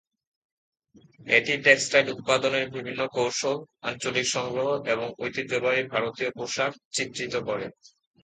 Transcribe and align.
এটি" 1.27 1.53
টেক্সটাইল 1.65 2.07
উত্পাদনের 2.11 2.65
বিভিন্ন 2.69 3.01
কৌশল, 3.15 3.57
আঞ্চলিক 3.81 4.27
সংগ্রহ 4.27 4.69
এবং 4.93 5.07
ঐতিহ্যবাহী 5.19 5.81
ভারতীয় 5.93 6.29
পোশাক" 6.31 6.71
চিত্রিত 6.95 7.33
করে। 7.47 7.65